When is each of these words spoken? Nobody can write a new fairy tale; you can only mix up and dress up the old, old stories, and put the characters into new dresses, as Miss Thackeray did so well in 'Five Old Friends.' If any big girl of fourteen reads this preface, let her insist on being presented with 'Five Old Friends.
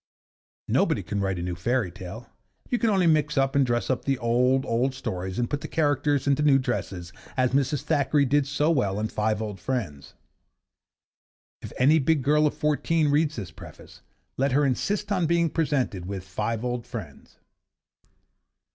Nobody 0.67 1.03
can 1.03 1.19
write 1.19 1.37
a 1.37 1.43
new 1.43 1.53
fairy 1.53 1.91
tale; 1.91 2.27
you 2.71 2.79
can 2.79 2.89
only 2.89 3.05
mix 3.05 3.37
up 3.37 3.55
and 3.55 3.63
dress 3.63 3.87
up 3.87 4.03
the 4.03 4.17
old, 4.17 4.65
old 4.65 4.95
stories, 4.95 5.37
and 5.37 5.47
put 5.47 5.61
the 5.61 5.67
characters 5.67 6.25
into 6.25 6.41
new 6.41 6.57
dresses, 6.57 7.13
as 7.37 7.53
Miss 7.53 7.69
Thackeray 7.83 8.25
did 8.25 8.47
so 8.47 8.71
well 8.71 8.99
in 8.99 9.09
'Five 9.09 9.43
Old 9.43 9.59
Friends.' 9.59 10.15
If 11.61 11.71
any 11.77 11.99
big 11.99 12.23
girl 12.23 12.47
of 12.47 12.55
fourteen 12.57 13.09
reads 13.09 13.35
this 13.35 13.51
preface, 13.51 14.01
let 14.37 14.53
her 14.53 14.65
insist 14.65 15.11
on 15.11 15.27
being 15.27 15.51
presented 15.51 16.07
with 16.07 16.23
'Five 16.23 16.65
Old 16.65 16.87
Friends. 16.87 17.37